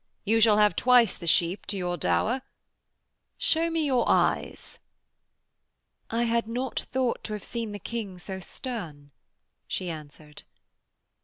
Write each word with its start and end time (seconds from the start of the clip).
'You 0.25 0.41
shall 0.41 0.57
have 0.57 0.75
twice 0.75 1.15
the 1.15 1.27
sheep 1.27 1.67
to 1.67 1.77
your 1.77 1.95
dower. 1.95 2.41
Show 3.37 3.69
me 3.69 3.85
your 3.85 4.03
eyes.' 4.09 4.79
'I 6.09 6.23
had 6.23 6.47
not 6.47 6.79
thought 6.79 7.23
to 7.25 7.33
have 7.33 7.43
seen 7.43 7.71
the 7.71 7.77
King 7.77 8.17
so 8.17 8.39
stern,' 8.39 9.11
she 9.67 9.91
answered. 9.91 10.41